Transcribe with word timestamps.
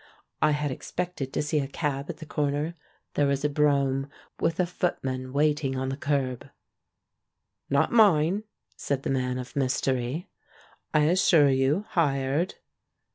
I 0.41 0.49
had 0.49 0.71
expected 0.71 1.31
to 1.31 1.43
see 1.43 1.59
a 1.59 1.67
cab 1.67 2.09
at 2.09 2.17
the 2.17 2.25
corner; 2.25 2.73
there 3.13 3.27
was 3.27 3.45
a 3.45 3.49
brougham, 3.49 4.09
with 4.39 4.59
a 4.59 4.65
foot 4.65 4.97
man 5.03 5.31
waiting 5.31 5.77
on 5.77 5.89
the 5.89 5.95
kerb. 5.95 6.49
"Not 7.69 7.91
mine," 7.91 8.45
said 8.75 9.03
the 9.03 9.11
Man 9.11 9.37
of 9.37 9.55
Mystery, 9.55 10.27
"I 10.91 11.01
as 11.07 11.21
sure 11.23 11.49
you. 11.51 11.85
Hired." 11.89 12.55